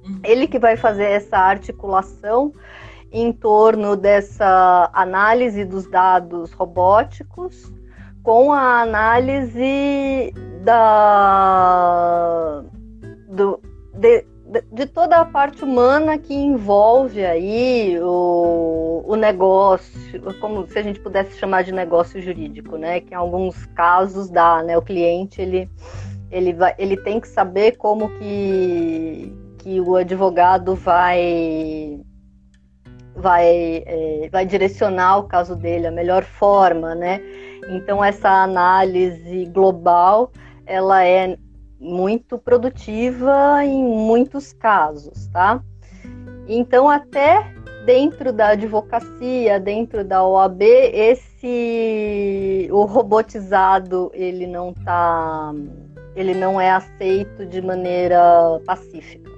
[0.05, 0.21] Uhum.
[0.23, 2.53] Ele que vai fazer essa articulação
[3.13, 7.73] em torno dessa análise dos dados robóticos
[8.23, 10.33] com a análise
[10.65, 11.45] da
[13.29, 13.61] do,
[13.95, 14.25] de,
[14.61, 21.01] de toda a parte humana que envolve aí o, o negócio, como se a gente
[21.01, 23.01] pudesse chamar de negócio jurídico, né?
[23.01, 24.77] Que em alguns casos dá, né?
[24.77, 25.71] O cliente ele
[26.31, 32.01] ele vai, ele tem que saber como que que o advogado vai
[33.15, 37.21] vai, é, vai direcionar o caso dele a melhor forma, né?
[37.69, 40.31] Então essa análise global
[40.67, 41.37] ela é
[41.85, 45.63] muito produtiva em muitos casos, tá?
[46.49, 55.53] Então até dentro da advocacia, dentro da OAB, esse o robotizado ele não tá,
[56.17, 58.19] ele não é aceito de maneira
[58.65, 59.31] pacífica.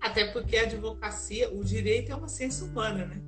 [0.00, 3.20] Até porque a advocacia, o direito é uma ciência humana, né?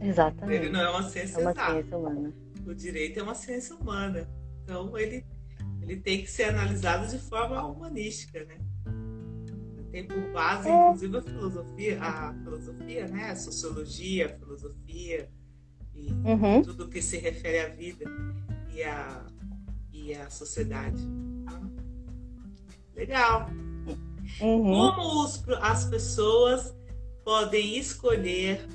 [0.00, 0.62] Exatamente.
[0.62, 2.32] Ele não é uma ciência, é uma ciência humana.
[2.68, 4.28] O direito é uma ciência humana.
[4.62, 5.24] Então ele,
[5.80, 8.58] ele tem que ser analisado de forma humanística, né?
[9.90, 13.30] Tem por base, inclusive, a filosofia, a filosofia, né?
[13.30, 15.30] A sociologia, a filosofia
[15.94, 16.62] e uhum.
[16.62, 18.04] tudo que se refere à vida
[18.70, 19.26] e à,
[19.90, 21.02] e à sociedade.
[22.94, 23.48] Legal.
[24.40, 24.92] Uhum.
[24.92, 26.76] Como os, as pessoas
[27.24, 28.66] podem escolher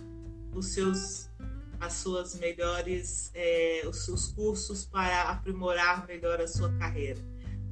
[0.54, 1.30] os seus,
[1.84, 7.20] as suas melhores, é, os seus cursos para aprimorar melhor a sua carreira?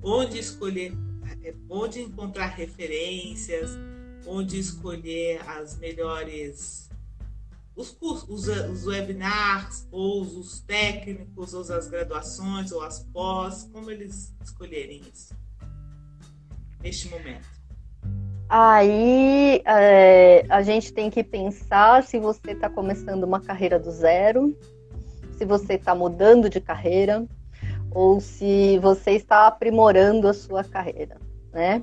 [0.04, 0.94] Onde escolher,
[1.44, 3.72] é, onde encontrar referências,
[4.26, 6.90] onde escolher as melhores
[7.74, 13.90] os cursos, os, os, webinars, ou os técnicos, ou as graduações, ou as pós, como
[13.90, 15.34] eles escolherem isso
[16.82, 17.61] neste momento?
[18.54, 24.54] Aí é, a gente tem que pensar se você está começando uma carreira do zero,
[25.38, 27.26] se você está mudando de carreira,
[27.90, 31.16] ou se você está aprimorando a sua carreira,
[31.54, 31.82] né?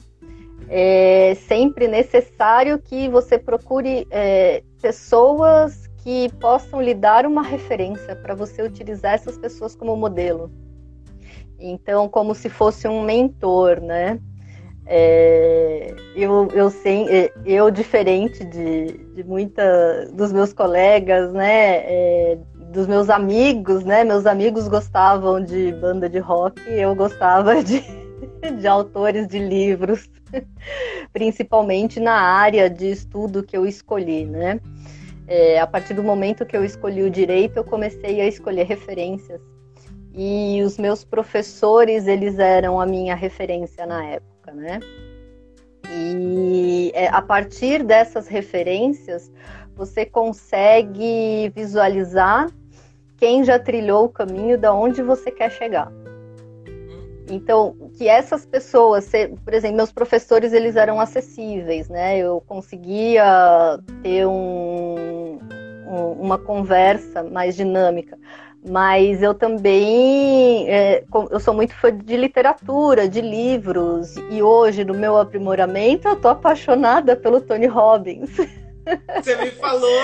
[0.68, 8.34] É sempre necessário que você procure é, pessoas que possam lhe dar uma referência para
[8.34, 10.50] você utilizar essas pessoas como modelo.
[11.58, 14.20] Então, como se fosse um mentor, né?
[14.90, 22.38] É, eu, eu, sei, é, eu diferente de, de muita dos meus colegas, né, é,
[22.72, 27.84] dos meus amigos, né, meus amigos gostavam de banda de rock, eu gostava de,
[28.58, 30.08] de autores de livros,
[31.12, 34.58] principalmente na área de estudo que eu escolhi, né.
[35.26, 39.38] É, a partir do momento que eu escolhi o direito, eu comecei a escolher referências
[40.14, 44.80] e os meus professores eles eram a minha referência na época época, né?
[45.90, 49.30] E é, a partir dessas referências,
[49.74, 52.48] você consegue visualizar
[53.16, 55.90] quem já trilhou o caminho da onde você quer chegar.
[57.30, 59.10] Então, que essas pessoas,
[59.44, 62.18] por exemplo, meus professores, eles eram acessíveis, né?
[62.18, 65.38] Eu conseguia ter um,
[65.86, 68.18] um, uma conversa mais dinâmica
[68.66, 74.94] mas eu também é, eu sou muito fã de literatura, de livros, e hoje, no
[74.94, 78.30] meu aprimoramento, eu tô apaixonada pelo Tony Robbins.
[79.22, 80.00] Você me falou.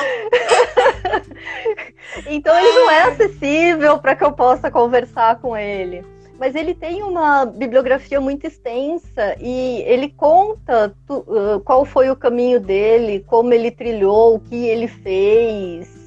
[2.27, 6.05] então ele não é acessível para que eu possa conversar com ele.
[6.39, 12.17] Mas ele tem uma bibliografia muito extensa e ele conta tu, uh, qual foi o
[12.17, 16.04] caminho dele, como ele trilhou, o que ele fez,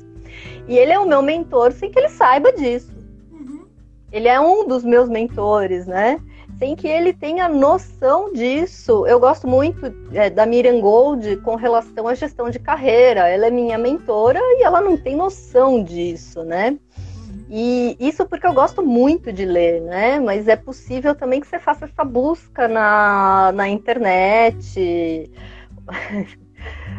[0.68, 2.94] e ele é o meu mentor sem que ele saiba disso.
[3.32, 3.66] Uhum.
[4.12, 6.20] Ele é um dos meus mentores, né?
[6.60, 9.06] Sem que ele tenha noção disso.
[9.06, 13.28] Eu gosto muito é, da Miriam Gold com relação à gestão de carreira.
[13.28, 16.78] Ela é minha mentora e ela não tem noção disso, né?
[17.50, 20.20] E isso porque eu gosto muito de ler, né?
[20.20, 25.32] Mas é possível também que você faça essa busca na, na internet.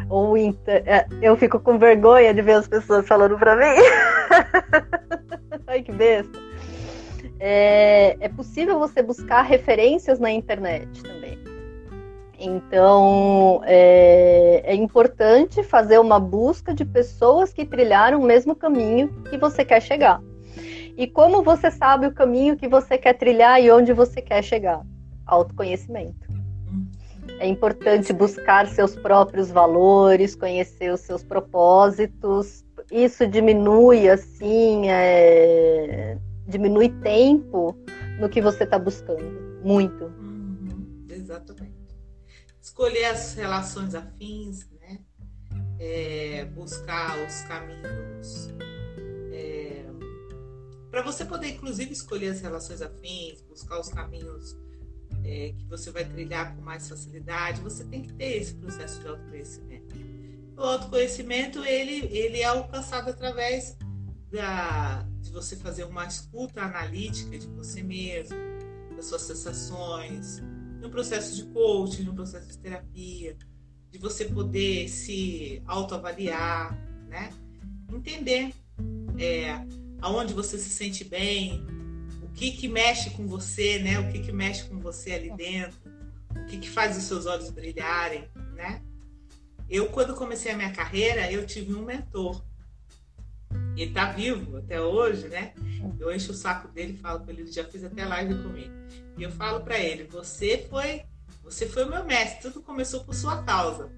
[0.09, 0.83] Ou inter...
[0.85, 3.81] É, eu fico com vergonha de ver as pessoas falando para mim.
[5.67, 6.39] Ai, que besta.
[7.39, 11.37] É, é possível você buscar referências na internet também.
[12.39, 19.37] Então, é, é, importante fazer uma busca de pessoas que trilharam o mesmo caminho que
[19.37, 20.21] você quer chegar.
[20.97, 24.81] E como você sabe o caminho que você quer trilhar e onde você quer chegar?
[25.25, 26.28] Autoconhecimento.
[27.39, 32.65] É importante buscar seus próprios valores, conhecer os seus propósitos.
[32.91, 36.17] Isso diminui, assim, é...
[36.47, 37.75] diminui tempo
[38.19, 39.61] no que você está buscando.
[39.63, 40.05] Muito.
[40.05, 41.73] Uhum, exatamente.
[42.61, 44.99] Escolher as relações afins, né?
[45.79, 48.49] É, buscar os caminhos.
[49.31, 49.85] É,
[50.89, 54.57] para você poder, inclusive, escolher as relações afins, buscar os caminhos
[55.29, 59.07] é, que você vai trilhar com mais facilidade, você tem que ter esse processo de
[59.07, 59.95] autoconhecimento.
[60.57, 63.77] O autoconhecimento ele, ele é alcançado através
[64.31, 68.35] da, de você fazer uma escuta analítica de você mesmo,
[68.95, 70.41] das suas sensações,
[70.81, 73.37] no processo de coaching, no processo de terapia,
[73.91, 76.75] de você poder se autoavaliar,
[77.07, 77.31] né?
[77.93, 78.51] Entender
[79.17, 79.53] é,
[80.01, 81.65] aonde você se sente bem,
[82.39, 83.99] que que mexe com você, né?
[83.99, 85.77] O que que mexe com você ali dentro,
[86.33, 88.81] o que que faz os seus olhos brilharem, né?
[89.69, 92.41] Eu quando comecei a minha carreira, eu tive um mentor.
[93.75, 95.53] Ele tá vivo até hoje, né?
[95.99, 98.73] Eu encho o saco dele e falo com ele, já fiz até live comigo.
[99.17, 101.03] E eu falo para ele, você foi,
[101.43, 103.91] você foi o meu mestre, tudo começou por sua causa.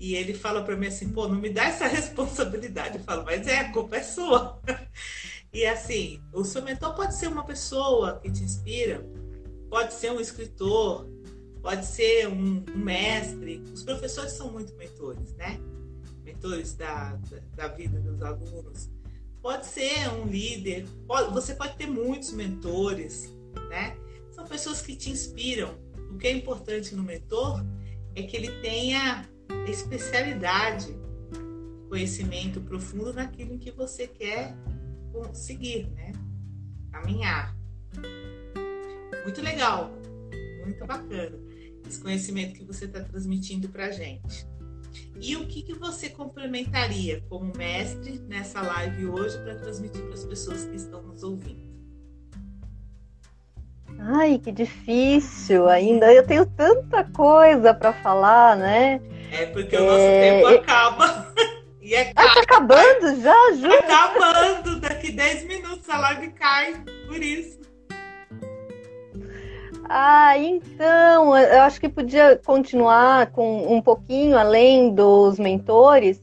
[0.00, 2.98] E ele fala para mim assim, pô, não me dá essa responsabilidade.
[2.98, 4.60] Eu falo, mas é, a culpa é sua.
[5.54, 9.08] E assim, o seu mentor pode ser uma pessoa que te inspira,
[9.70, 11.08] pode ser um escritor,
[11.62, 13.62] pode ser um, um mestre.
[13.72, 15.60] Os professores são muito mentores, né?
[16.24, 18.90] Mentores da, da, da vida dos alunos.
[19.40, 23.32] Pode ser um líder, pode, você pode ter muitos mentores,
[23.68, 23.96] né?
[24.32, 25.78] São pessoas que te inspiram.
[26.10, 27.64] O que é importante no mentor
[28.16, 29.24] é que ele tenha
[29.68, 30.98] especialidade,
[31.88, 34.56] conhecimento profundo naquilo que você quer
[35.32, 36.12] seguir, né?
[36.92, 37.56] Caminhar.
[39.24, 39.90] Muito legal,
[40.64, 41.44] muito bacana
[41.88, 44.46] esse conhecimento que você está transmitindo para gente.
[45.20, 50.24] E o que, que você complementaria como mestre nessa live hoje para transmitir para as
[50.24, 51.74] pessoas que estão nos ouvindo?
[53.98, 55.68] Ai, que difícil!
[55.68, 59.00] Ainda eu tenho tanta coisa para falar, né?
[59.30, 60.30] É porque o nosso é...
[60.30, 61.34] tempo acaba.
[61.84, 63.68] E é ah, tá acabando já, Ju?
[63.86, 64.73] Tá acabando.
[64.86, 66.74] Daqui 10 minutos a live cai.
[67.08, 67.58] Por isso.
[69.88, 76.22] Ah, então, eu acho que podia continuar com um pouquinho além dos mentores,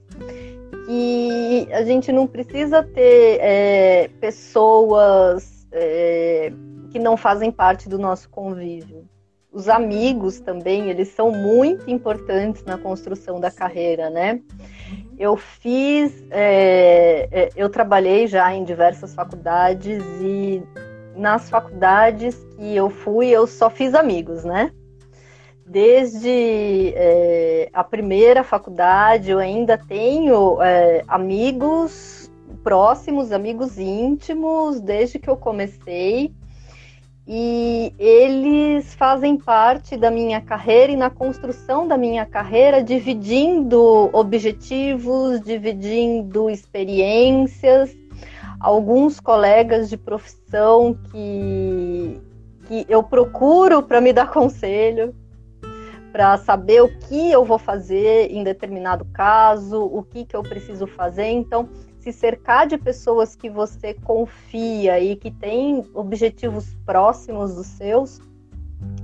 [0.85, 6.51] que a gente não precisa ter é, pessoas é,
[6.91, 9.07] que não fazem parte do nosso convívio.
[9.51, 14.39] Os amigos também, eles são muito importantes na construção da carreira, né?
[15.21, 20.63] Eu fiz, é, é, eu trabalhei já em diversas faculdades e
[21.15, 24.71] nas faculdades que eu fui, eu só fiz amigos, né?
[25.63, 32.31] Desde é, a primeira faculdade, eu ainda tenho é, amigos
[32.63, 36.33] próximos, amigos íntimos, desde que eu comecei
[37.33, 45.39] e eles fazem parte da minha carreira e na construção da minha carreira, dividindo objetivos,
[45.39, 47.95] dividindo experiências.
[48.59, 52.19] Alguns colegas de profissão que,
[52.67, 55.15] que eu procuro para me dar conselho,
[56.11, 60.85] para saber o que eu vou fazer em determinado caso, o que, que eu preciso
[60.85, 61.27] fazer.
[61.27, 61.69] Então,
[62.01, 68.19] se cercar de pessoas que você confia e que têm objetivos próximos dos seus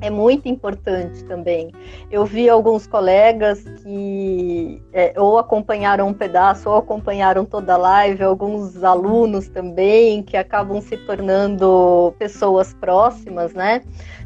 [0.02, 1.72] é muito importante também.
[2.10, 8.24] Eu vi alguns colegas que é, ou acompanharam um pedaço ou acompanharam toda a live,
[8.24, 13.84] alguns alunos também que acabam se tornando pessoas próximas, né?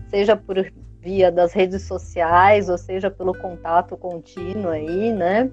[0.10, 0.58] Seja por
[1.02, 5.52] via das redes sociais ou seja pelo contato contínuo aí, né?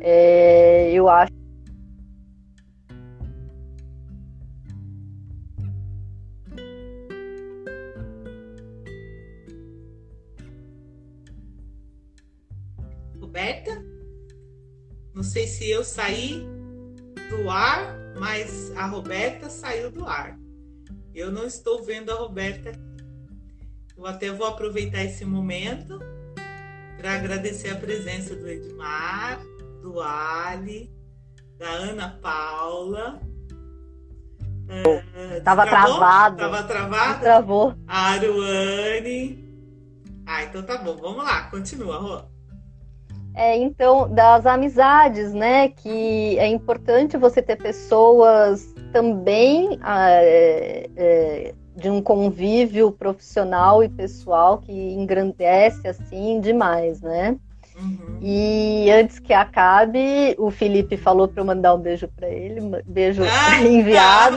[0.00, 1.37] É, eu acho
[13.28, 13.84] Roberta.
[15.14, 16.46] Não sei se eu saí
[17.28, 20.38] do ar, mas a Roberta saiu do ar.
[21.14, 22.88] Eu não estou vendo a Roberta aqui.
[23.96, 25.98] Eu até vou aproveitar esse momento
[26.96, 29.40] para agradecer a presença do Edmar,
[29.82, 30.90] do Ali,
[31.58, 33.20] da Ana Paula.
[35.36, 36.36] Estava uh, travado.
[36.36, 37.20] Estava travado?
[37.20, 37.74] Travou.
[37.86, 39.44] A Aruane,
[40.24, 40.96] Ah, então tá bom.
[40.96, 42.37] Vamos lá, continua, Rô.
[43.38, 45.68] É, então, das amizades, né?
[45.68, 53.88] Que é importante você ter pessoas também ah, é, é, de um convívio profissional e
[53.88, 57.36] pessoal que engrandece assim demais, né?
[57.80, 58.18] Uhum.
[58.20, 63.22] E antes que acabe, o Felipe falou para eu mandar um beijo para ele, beijo
[63.22, 64.36] ah, enviado.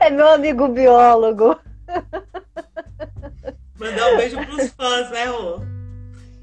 [0.00, 1.60] é meu amigo biólogo.
[3.78, 5.76] Mandar um beijo para os fãs, né, Rô?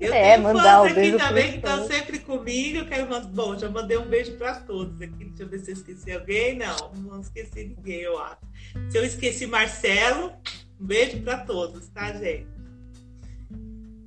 [0.04, 2.78] Eu é, tenho mandar fãs um aqui também que estão sempre comigo.
[2.80, 3.28] Eu quero mandar...
[3.30, 5.26] Bom, já mandei um beijo para todos aqui.
[5.26, 6.58] Deixa eu ver se eu esqueci alguém.
[6.58, 8.42] Não, não esqueci ninguém, eu acho.
[8.90, 10.34] Se eu esqueci Marcelo,
[10.80, 12.48] um beijo para todos, tá, gente?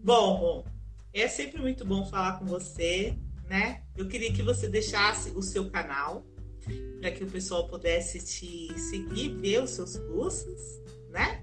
[0.04, 0.64] Bom, bom,
[1.12, 3.16] é sempre muito bom falar com você,
[3.48, 3.82] né?
[3.96, 6.24] Eu queria que você deixasse o seu canal
[7.00, 10.60] para que o pessoal pudesse te seguir, ver os seus cursos,
[11.10, 11.42] né?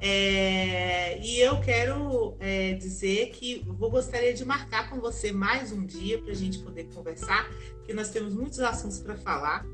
[0.00, 5.84] É, e eu quero é, dizer que vou gostaria de marcar com você mais um
[5.84, 7.48] dia para a gente poder conversar,
[7.84, 9.64] que nós temos muitos assuntos para falar.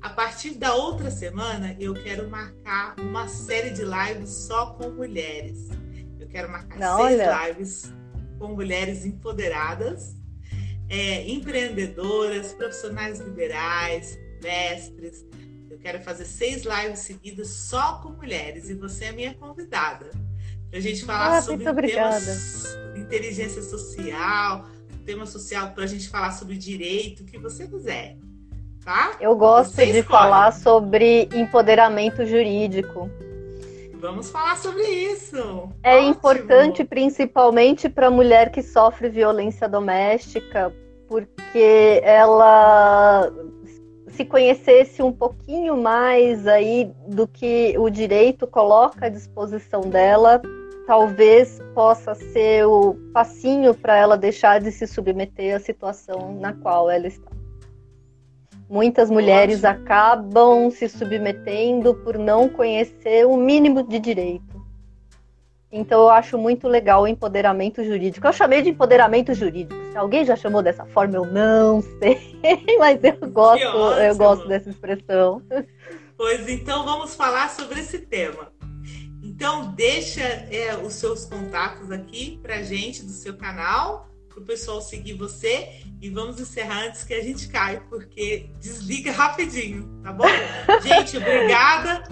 [0.00, 5.68] A partir da outra semana, eu quero marcar uma série de lives só com mulheres.
[6.32, 7.46] Quero marcar Não, seis olha.
[7.48, 7.92] lives
[8.38, 10.16] com mulheres empoderadas,
[10.88, 15.26] é, empreendedoras, profissionais liberais, mestres.
[15.72, 20.10] Eu quero fazer seis lives seguidas só com mulheres e você é minha convidada.
[20.68, 24.66] Para a gente falar ah, sobre temas inteligência social,
[25.06, 28.18] tema social para a gente falar sobre direito, o que você quiser.
[28.84, 29.16] Tá?
[29.18, 30.02] Eu gosto de escolhe.
[30.02, 33.10] falar sobre empoderamento jurídico.
[33.94, 35.72] Vamos falar sobre isso.
[35.82, 36.10] É Ótimo.
[36.10, 40.70] importante, principalmente para a mulher que sofre violência doméstica,
[41.08, 43.32] porque ela
[44.12, 50.40] se conhecesse um pouquinho mais aí do que o direito coloca à disposição dela,
[50.86, 56.90] talvez possa ser o passinho para ela deixar de se submeter à situação na qual
[56.90, 57.30] ela está.
[58.68, 64.61] Muitas mulheres acabam se submetendo por não conhecer o mínimo de direito.
[65.72, 68.26] Então eu acho muito legal o empoderamento jurídico.
[68.26, 69.80] Eu chamei de empoderamento jurídico.
[69.90, 72.36] Se alguém já chamou dessa forma, eu não sei,
[72.78, 75.42] mas eu gosto, eu gosto dessa expressão.
[76.14, 78.52] Pois então vamos falar sobre esse tema.
[79.22, 84.80] Então deixa é, os seus contatos aqui para gente do seu canal para o pessoal
[84.80, 85.68] seguir você
[86.02, 90.26] e vamos encerrar antes que a gente caia, porque desliga rapidinho, tá bom?
[90.82, 92.02] gente, obrigada.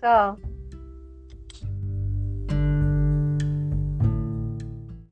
[0.00, 0.49] tchau.